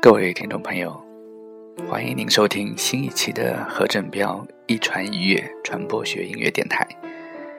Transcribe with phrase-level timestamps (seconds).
[0.00, 0.92] 各位听众朋友，
[1.88, 6.86] 欢迎您收听新一期的何振彪一传一乐传播学音乐电台。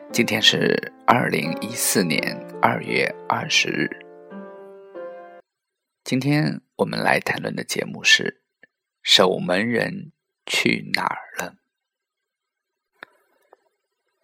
[0.09, 2.21] 今天是二零一四年
[2.62, 3.89] 二月二十日。
[6.05, 8.41] 今天我们来谈论的节目是
[9.03, 10.13] 《守门人
[10.45, 11.55] 去哪儿了》。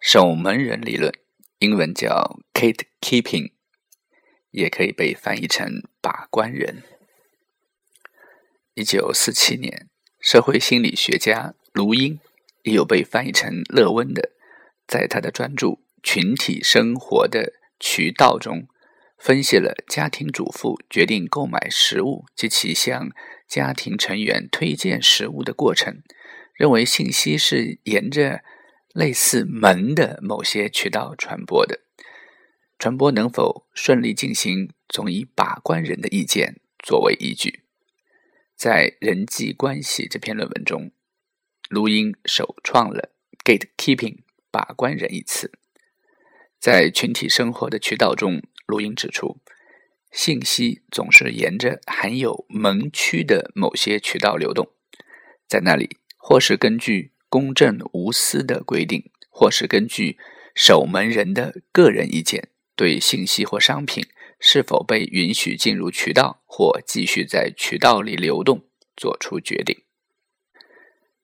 [0.00, 1.12] 守门人理论，
[1.58, 3.52] 英文叫 “gate keeping”，
[4.52, 6.82] 也可以被翻译成“把关人”。
[8.78, 9.88] 一九四七年，
[10.20, 12.20] 社会心理学家卢英
[12.62, 14.32] 也有被翻译成“勒温”的，
[14.86, 15.68] 在他的专著
[16.02, 18.68] 《群体生活的渠道》中，
[19.16, 23.08] 分析了家庭主妇决定购买食物及其向
[23.48, 26.02] 家庭成员推荐食物的过程，
[26.52, 28.42] 认为信息是沿着
[28.92, 31.80] 类似门的某些渠道传播的，
[32.78, 37.62] 传播能否顺利进行，总以把关人的意见作为依据。
[38.56, 40.90] 在人际关系这篇论文中，
[41.68, 43.10] 卢英首创了
[43.44, 45.52] “gatekeeping” 把关人一词。
[46.58, 49.42] 在群体生活的渠道中，卢英指出，
[50.10, 54.72] 信息总是沿着含有门区的某些渠道流动，
[55.46, 60.16] 在那里，或是根据公正无私的规定，或是根据
[60.54, 64.02] 守门人的个人意见，对信息或商品。
[64.38, 69.82] 是否被允许进入渠道或继续在渠道里流动，做出决定。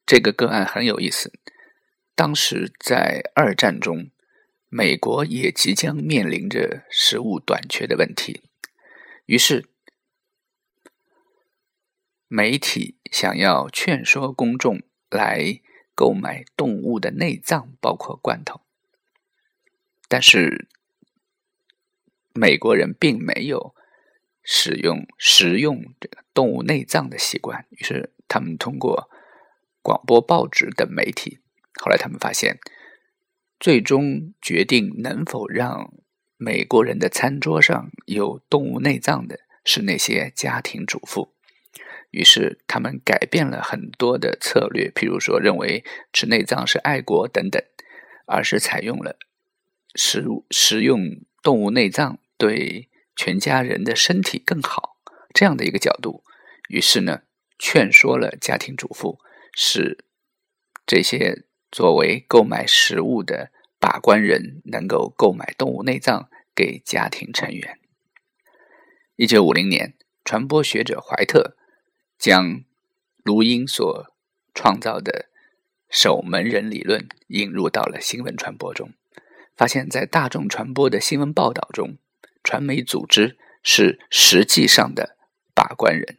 [0.07, 1.33] 这个个案很有意思。
[2.15, 4.11] 当时在二战中，
[4.69, 8.43] 美国也即将面临着食物短缺的问题，
[9.27, 9.69] 于是
[12.29, 15.61] 媒体想要劝说公众来
[15.95, 18.63] 购买动物的内脏，包括罐头，
[20.09, 20.69] 但是。
[22.35, 23.75] 美国人并没有
[24.43, 29.11] 使用食用这个动物内脏的习惯，于是他们通过
[29.83, 31.39] 广播、报纸等媒体，
[31.81, 32.59] 后来他们发现，
[33.61, 35.93] 最终决定能否让
[36.37, 41.33] 美国人的餐桌上有动物内脏的是那些家庭主妇。
[42.11, 47.63] 于是他们改变了很多的策略，譬如说认为吃内脏是爱国等等，
[48.27, 49.17] 而是采用了
[49.95, 51.01] 食食用
[51.43, 52.19] 动物内脏。
[52.43, 54.97] 对全家人的身体更好
[55.33, 56.25] 这样的一个角度，
[56.69, 57.23] 于是呢，
[57.57, 59.21] 劝说了家庭主妇，
[59.55, 60.05] 使
[60.85, 67.79] 这些作为购买食物的把关人能够购买动物内脏给家庭成员。
[69.15, 69.95] 一九五零年，
[70.25, 71.57] 传播学者怀特
[72.19, 72.65] 将
[73.23, 74.13] 卢英所
[74.53, 75.27] 创造的
[75.89, 78.91] 守门人理论引入到了新闻传播中，
[79.55, 81.99] 发现，在大众传播的新闻报道中。
[82.43, 85.17] 传媒组织是实际上的
[85.55, 86.19] 把关人，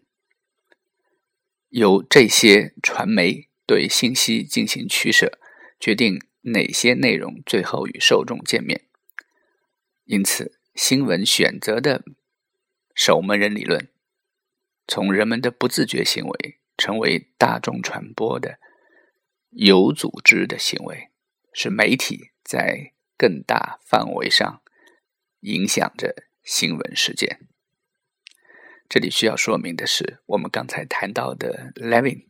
[1.69, 5.39] 由这些传媒对信息进行取舍，
[5.79, 8.85] 决定哪些内容最后与受众见面。
[10.05, 12.03] 因此，新闻选择的
[12.95, 13.89] 守门人理论，
[14.87, 18.59] 从人们的不自觉行为，成为大众传播的
[19.49, 21.09] 有组织的行为，
[21.53, 24.62] 是媒体在更大范围上。
[25.43, 27.41] 影响着新闻事件。
[28.87, 32.27] 这里需要说明的是，我们刚才谈到的 Levin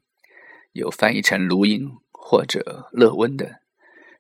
[0.72, 3.62] 有翻译成卢英或者勒温的，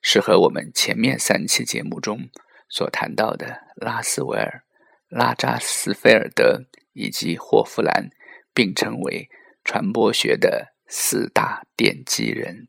[0.02, 2.30] 是和我们前面三期节目中
[2.70, 4.64] 所谈到的拉斯维尔、
[5.08, 8.10] 拉扎斯菲尔德以及霍夫兰
[8.54, 9.30] 并称为
[9.64, 12.68] 传播学的四大奠基人。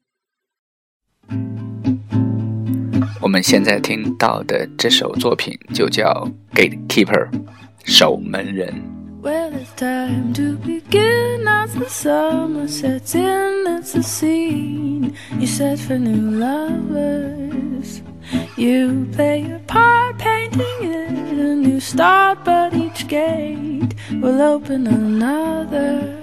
[3.23, 7.29] 我们现在听到的这首作品就叫《Gatekeeper》，
[7.83, 8.73] 守门人。
[9.21, 13.65] Well, it's time to begin as the summer sets in.
[13.67, 18.01] It's a scene you set for new lovers.
[18.55, 26.15] You play your part, painting it a new start, but each gate will open another.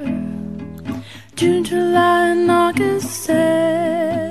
[1.34, 4.29] June, July, and August said.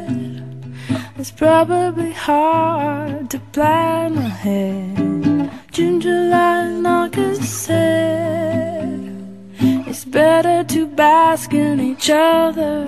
[1.20, 5.50] It's probably hard to plan ahead.
[5.70, 9.12] June, July, and August said
[9.86, 12.86] it's better to bask in each other.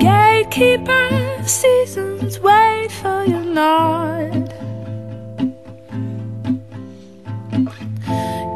[0.00, 4.48] Gatekeeper seasons wait for your nod.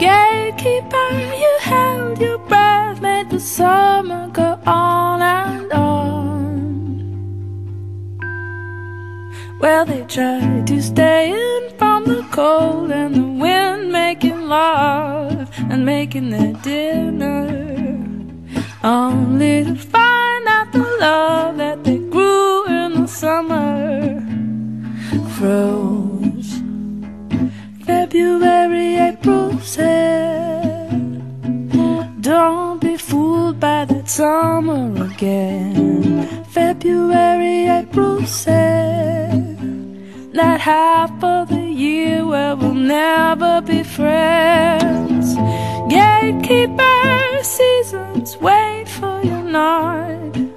[0.01, 1.11] Gatekeeper,
[1.43, 5.20] you held your breath, made the summer go on
[9.61, 15.85] Well, they tried to stay in from the cold and the wind, making love and
[15.85, 17.45] making their dinner,
[18.83, 24.21] only to find out the love that they grew in the summer
[25.37, 26.61] froze.
[27.85, 30.91] February, April said,
[32.23, 36.45] Don't be fooled by that summer again.
[36.45, 39.30] February, April said,
[40.33, 45.35] That half of the year where we'll never be friends.
[45.89, 50.50] Gatekeeper seasons, wait for your nod.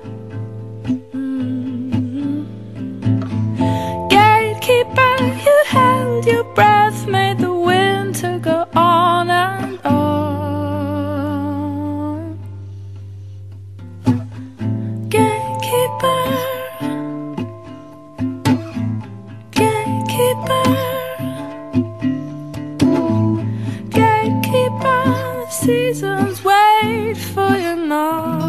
[27.13, 28.43] For your nod.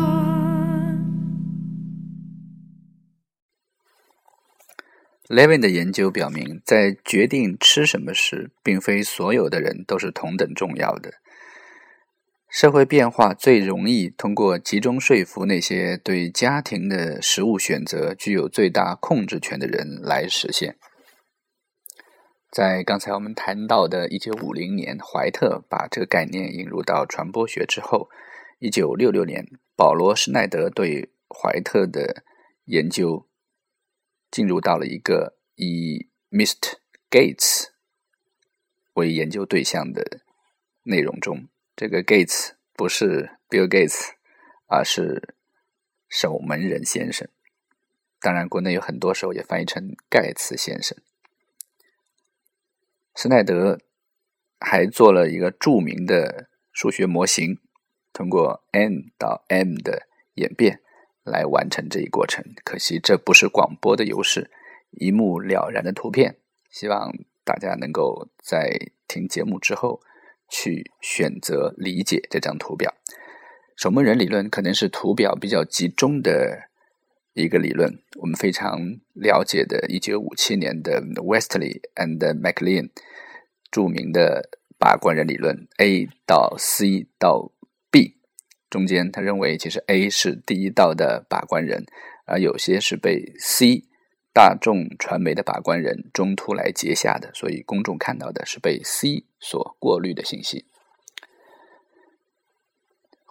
[5.28, 11.14] Levin 的研究表明，在决定吃什么时，并非所有的人都是同等重要的。
[12.50, 20.76] 社会变化最容易通过集中说服那些对家庭的食物选择具有最大控制权的人来实现。
[22.54, 28.08] 在刚才我们谈到的1950年，怀特把这个概念引入到传播学之后
[28.60, 32.22] ，1966年，保罗·施耐德对怀特的
[32.66, 33.26] 研究
[34.30, 36.76] 进入到了一个以 Mr.
[37.10, 37.70] Gates
[38.92, 40.20] 为研究对象的
[40.84, 41.48] 内容中。
[41.74, 44.10] 这个 Gates 不是 Bill Gates，
[44.68, 45.34] 而是
[46.08, 47.28] 守门人先生。
[48.20, 50.96] 当然，国内有很多时候也翻译成盖茨先生。
[53.14, 53.78] 施耐德
[54.60, 57.58] 还做了一个著名的数学模型，
[58.12, 60.80] 通过 n 到 m 的演变
[61.22, 62.44] 来完成这一过程。
[62.64, 64.50] 可惜这不是广播的优势，
[64.90, 66.38] 一目了然的图片。
[66.70, 67.12] 希望
[67.44, 70.00] 大家能够在听节目之后
[70.50, 72.94] 去选择理解这张图表。
[73.76, 76.68] 守门人理论可能是图表比较集中的
[77.34, 77.98] 一个理论。
[78.16, 78.80] 我们非常
[79.12, 82.90] 了解的1957年的 Westley and MacLean
[83.70, 87.52] 著名的把关人理论，A 到 C 到
[87.90, 88.16] B
[88.70, 91.84] 中间，他认为其实 A 是第一道的把关人，
[92.24, 93.84] 而有些是被 C
[94.32, 100.66] 大众传媒的把关人中途来截下的，所以公众看到的是被 C 所过滤的信息。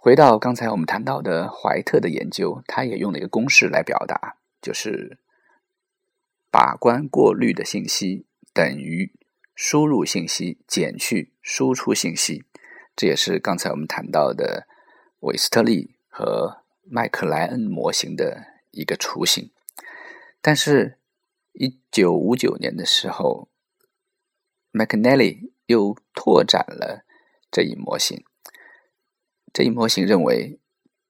[0.03, 5.17] 回到刚才我们谈到的怀特的研究，他也用了一个公式来表达，就是
[6.51, 9.13] 把关过滤的信息等于
[9.55, 12.43] 输入信息减去输出信息。
[12.97, 14.67] 这也是刚才我们谈到的
[15.21, 19.51] 韦斯特利和麦克莱恩模型的一个雏形。
[20.41, 20.99] 但是，
[21.53, 23.47] 一九五九年的时候
[24.73, 27.05] ，McNally 又拓展了
[27.49, 28.25] 这一模型。
[29.53, 30.59] 这一模型认为，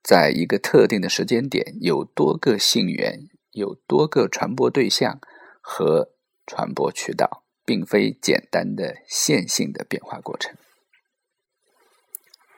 [0.03, 5.21] 在一个特定的时间点，有多个信源，有多个传播对象
[5.61, 6.11] 和
[6.45, 10.53] 传播渠道，并非简单的线性的变化过程。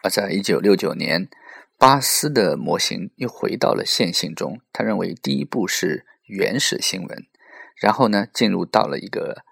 [0.01, 1.30] 而在一九六九年，
[1.77, 4.60] 巴斯的模型又回到了线性中。
[4.74, 7.27] 他认为，第一步是原始新闻，
[7.75, 9.44] 然后呢，进入到了一个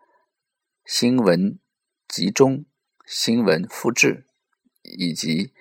[0.83, 1.59] 新闻
[2.07, 2.65] 集中、
[3.05, 4.25] 新闻复制
[4.81, 5.53] 以及。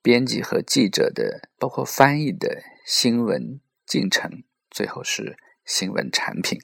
[0.00, 6.60] 编辑和记者的，包括翻译的新闻进程，最后是新闻产品。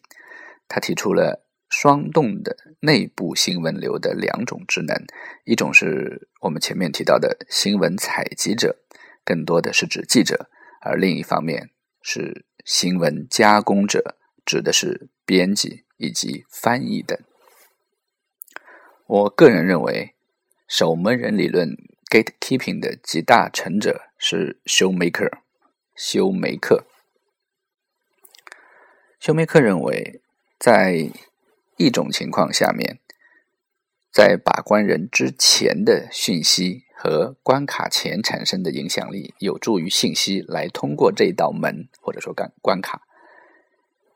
[0.68, 4.96] 他提出了双动的内部新闻流的两种职能：
[5.44, 8.78] 一种是我们前面提到的新闻采集者，
[9.24, 10.46] 更多的是指记者；
[10.80, 17.18] 而另一方面是新闻加工者，指的是编辑以及翻译等。
[19.06, 20.14] 我个人认为，
[20.68, 21.76] 守门人理论。
[22.14, 25.38] Gatekeeping 的集大成者是 Showmaker，。
[25.96, 26.86] 休梅克，
[29.18, 30.20] 休梅克认为，
[30.56, 31.10] 在
[31.76, 33.00] 一种情况下面，
[34.12, 43.02] 在把关人之前的讯息和关卡前产生的影响力，有助于信息来通过这道门或者说关关卡。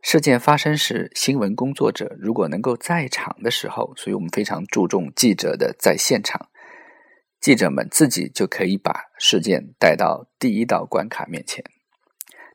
[0.00, 6.48] 事件发生时，新闻工作者如果能够在场的时候，所以我们非常注重记者的在现场。
[7.40, 11.64] 记者们自己就可以把事件带到第一道关卡面前，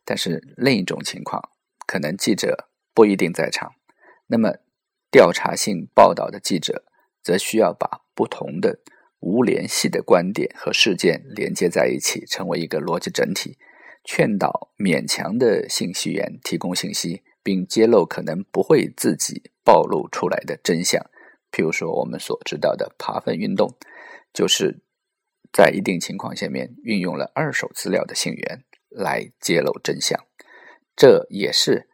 [0.04, 1.50] 但是另一种情况，
[1.88, 3.74] 可能记者不一定在场，
[4.28, 4.58] 那么
[5.10, 6.84] 调查性报道的记者
[7.22, 8.80] 则需要把不同的
[9.20, 13.58] 无联系的观点和事件连接在一起，成为一个逻辑整体，
[14.04, 21.02] 劝导勉强的信息源提供信息，并揭露可能不会自己暴露出来的真相。
[21.54, 23.74] 譬如说，我们所知道的扒粪运动，
[24.34, 24.82] 就是
[25.52, 30.20] 在一定情况下面运用了二手资料的信源来揭露真相。
[30.96, 31.88] 这也是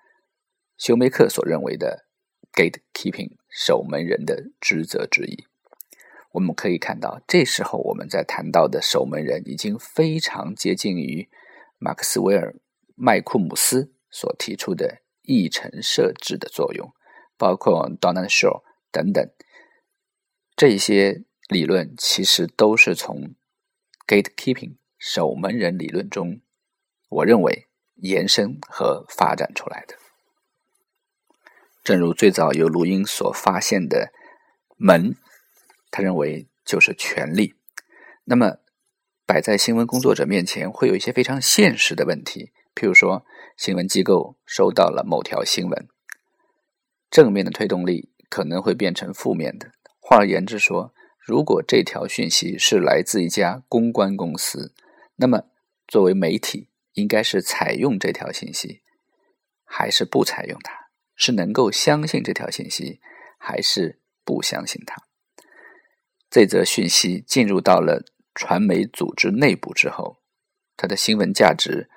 [0.77, 2.05] 休梅克所认为的
[2.53, 5.45] gatekeeping 守门人的职责之一。
[6.31, 11.27] 我们可以看到，这时候我们在谈到的守门人已经非常接近于
[11.79, 12.53] 马克斯韦尔·
[12.95, 16.93] 麦库姆斯所提出的议程设置的作用，
[17.37, 19.27] 包括 Donald Shaw 等等
[20.55, 23.35] 这些理论，其实都是从
[24.07, 26.39] gatekeeping 守门人理论中，
[27.09, 29.95] 我认为延伸和发展出来的。
[31.83, 34.13] 正如最早由录音所发现的
[34.77, 35.15] 门。
[35.91, 37.55] 他认为就是权力。
[38.25, 38.57] 那么，
[39.25, 42.51] 摆在新闻工作者面前，会有一些非常现实的问题。
[42.75, 43.25] 譬如说，
[43.57, 45.87] 新闻机构收到了某条新闻，
[47.09, 49.71] 正面的推动力可能会变成负面的。
[49.99, 54.73] 换而言之说，如果这条讯息是来自一家公关公司，
[55.15, 55.43] 那么
[55.87, 58.81] 作为媒体，应该是采用这条信息，
[59.63, 60.89] 还是不采用它？
[61.15, 63.01] 是能够相信这条信息，
[63.37, 64.95] 还是不相信它？
[66.29, 70.17] 这则讯息进入到了传媒组织内部之后，
[70.77, 71.89] 它的新闻价值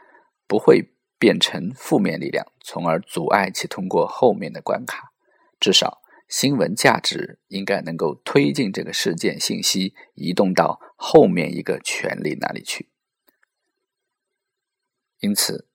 [0.49, 5.13] 不会变成负面力量，从而阻碍其通过后面的关卡。
[5.61, 6.02] 至少，
[6.33, 12.89] 新闻价值应该能够推进这个事件信息移动到后面一个权力那里去。
[15.21, 15.69] 因此，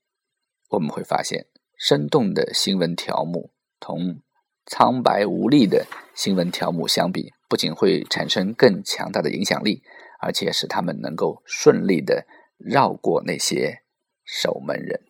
[0.69, 1.45] 我们会发现，
[1.77, 4.23] 生动的新闻条目同
[4.65, 5.85] 苍白无力的
[6.15, 7.33] 新闻条目相比。
[7.47, 9.83] 不仅会产生更强大的影响力，
[10.19, 12.25] 而且使他们能够顺利的
[12.57, 13.83] 绕过那些
[14.25, 15.05] 守门人。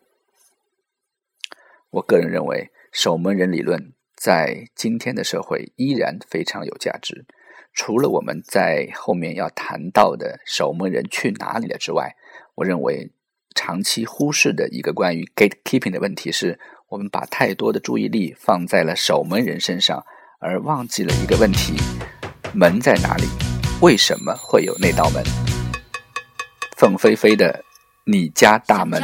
[1.89, 7.25] 我个人认为，守门人理论在今天的社会依然非常有价值。
[7.73, 12.15] 除了我们在后面要谈到的守门人去哪里了之外，
[12.55, 13.11] 我认为
[13.53, 16.59] 长期忽视的一个关于 gatekeeping 的问题是，
[16.89, 20.03] 我们把太多的注意力放在了守门人身上，
[20.39, 21.75] 而忘记了一个问题。
[22.53, 23.25] 门在哪里？
[23.79, 25.23] 为什么会有那道门？
[26.75, 27.63] 凤飞飞的
[28.05, 28.99] 你家大门。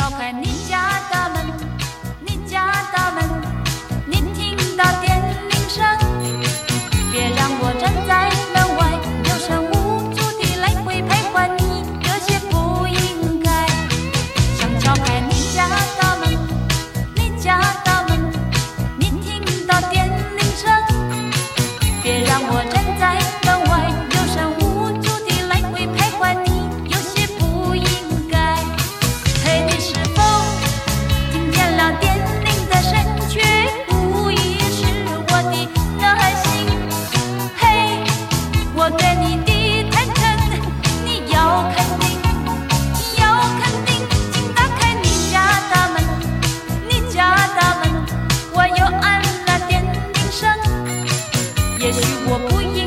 [51.83, 52.82] 也许我不应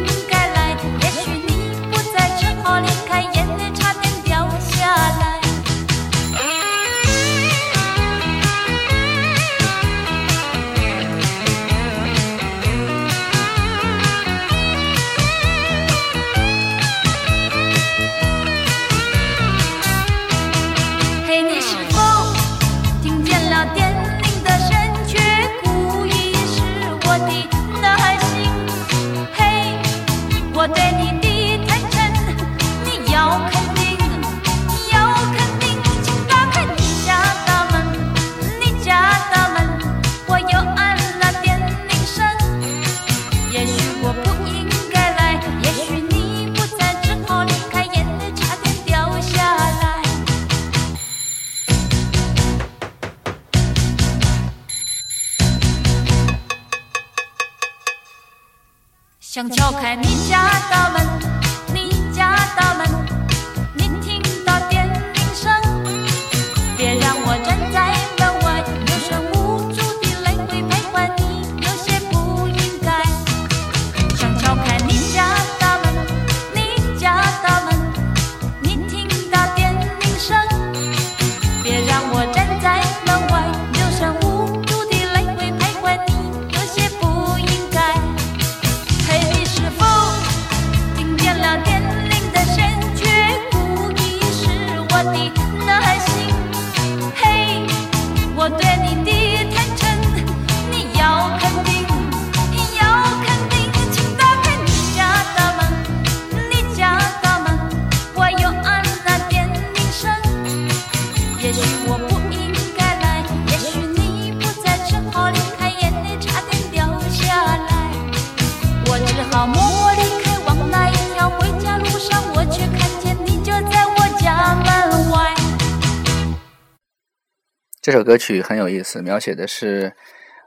[127.87, 129.95] 这首歌曲很有意思，描写的是，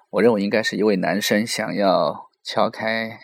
[0.10, 3.18] 我认为应该是一位男生想要敲开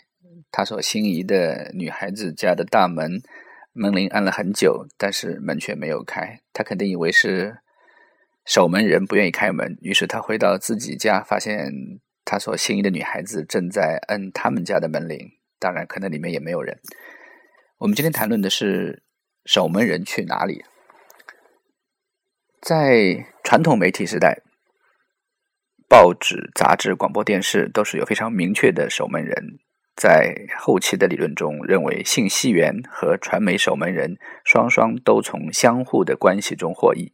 [0.49, 3.21] 他所心仪的女孩子家的大门，
[3.73, 6.39] 门铃按了很久，但是门却没有开。
[6.53, 7.57] 他肯定以为是
[8.45, 11.73] 守门人不愿意开门，于是他回到自己家，发现
[12.23, 15.29] 他所心仪的女孩子正在摁他们家的门铃。
[15.59, 16.79] 当然，可能里面也没有人。
[17.79, 19.03] 我们今天谈论的是
[19.43, 20.63] 守门人去哪里。
[22.65, 24.41] 在传统媒体时代，
[25.87, 29.59] 报纸、杂志、广播电视都是有非常明确的守门人。
[29.95, 37.13] 在后期的理论中，认为信息源和传媒守门人双双都从相互的关系中获益。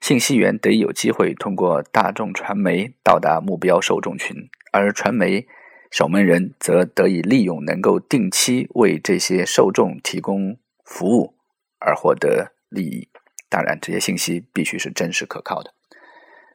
[0.00, 4.36] 信息源得以有机会通过大众传媒到达目标受众群，
[4.70, 5.48] 而传媒
[5.90, 11.34] 守门人则得以利用能够定期为这些受众提供服务
[11.80, 13.08] 而获得利益。
[13.48, 15.72] 当然，这些信息必须是真实可靠的。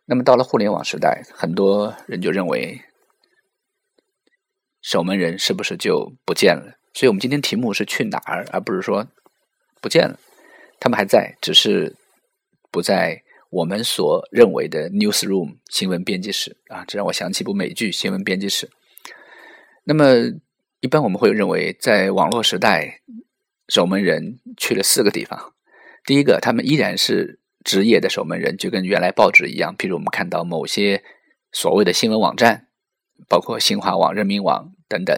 [0.05, 2.81] 那么，到了互联网时代，很多人就认为
[4.81, 6.77] 守门人是不是就不见了？
[6.93, 9.07] 所以我们今天题目是去哪儿，而不是说
[9.79, 10.19] 不见了。
[10.79, 11.95] 他们还在，只是
[12.69, 16.83] 不在我们所认为的 newsroom 新闻编辑室啊。
[16.85, 18.67] 这让我想起一部美剧《新闻编辑室》。
[19.85, 20.03] 那么，
[20.81, 22.99] 一般我们会认为，在网络时代，
[23.69, 25.53] 守门人去了四个地方。
[26.03, 29.75] 第一个，他们依然是职业的守门人，就跟原来报纸一样。
[29.77, 31.03] 譬如我们看到某些
[31.51, 32.67] 所谓的新闻网站，
[33.29, 35.15] 包括新华网、人民网等等，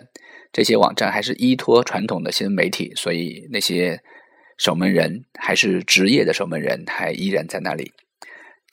[0.52, 4.02] 这些网站还是依托传统的新闻媒体，所以那些
[4.58, 7.94] 守门人还是职业的守门人，还依然在那里。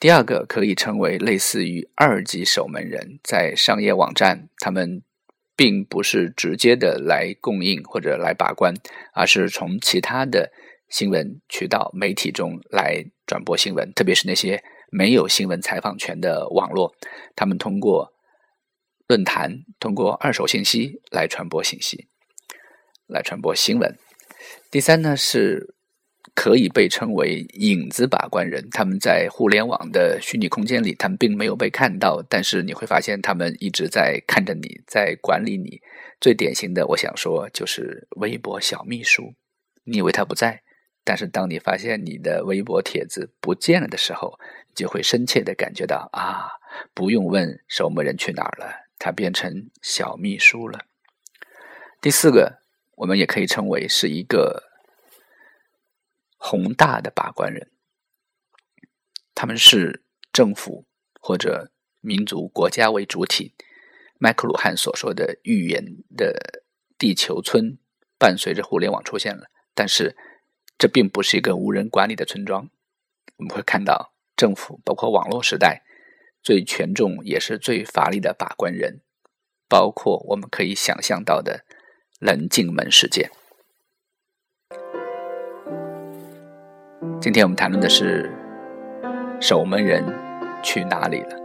[0.01, 5.03] 第二个可以称为类似于二级守门人，在商业网站，他们
[5.55, 8.75] 并不是直接的来供应或者来把关，
[9.15, 10.51] 而是从其他的。
[10.91, 16.93] 新闻渠道、媒体中来转播新闻，特别是那些没有新闻采访权的网络，
[17.37, 18.13] 他们通过
[19.07, 22.09] 论坛、通过二手信息来传播信息，
[23.07, 23.97] 来传播新闻。
[24.71, 25.75] 第三呢，是
[26.35, 35.81] 可以被称为影子把关人，他们在互联网的虚拟空间里，他们并没有被看到，但是你会发现他们一直在看着你，在管理你。
[36.21, 39.35] 最典型的，我想说就是微博小秘书，
[39.85, 40.63] 你以为他不在？
[41.03, 46.53] 但是，当你发现你的微博帖子不见了的时候，你就会深切的感觉到啊，
[46.95, 50.79] 不用问守门人去哪儿了，他变成小秘书了。
[52.03, 52.61] 第四个，
[52.97, 54.63] 我们也可以称为是一个
[56.37, 57.71] 宏大的把关人，
[59.35, 60.85] 他们是政府
[61.19, 63.55] 或者民族国家为主体。
[64.19, 65.83] 麦克鲁汉所说的预言
[66.15, 66.63] 的
[66.99, 67.79] 地球村，
[68.19, 70.15] 伴随着互联网出现了，但是。
[70.81, 72.71] 这并不是一个无人管理的村庄，
[73.37, 75.83] 我们会看到政府，包括网络时代
[76.43, 79.03] 最权重也是最乏力的把关人，
[79.69, 81.67] 包括我们可以想象到的
[82.19, 83.31] 冷静门事件。
[87.21, 88.33] 今天我们谈论的是
[89.39, 90.03] 守门人
[90.63, 91.37] 去哪里了？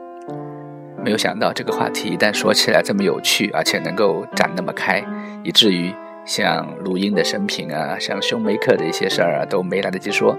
[1.03, 5.03] 没有想到这个话题一旦说起来这么有趣，而且能够展那么开，
[5.43, 5.93] 以至于。
[6.25, 10.37] 像录音的生平啊，像胸梅克的一些事儿啊，都没来得及说，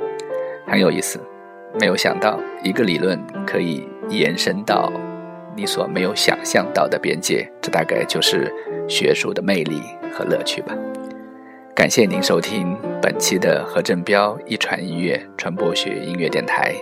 [0.66, 1.20] 很有意思。
[1.78, 4.90] 没有想到一个理论可以延伸到
[5.54, 8.52] 你所没有想象到的边界，这大概就是
[8.88, 10.74] 学术的魅力和乐趣吧。
[11.74, 16.74] 感谢您收听本期的何振彪一传音乐传播学音乐电台，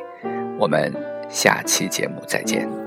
[0.58, 0.92] 我们
[1.28, 2.83] 下期节目再见。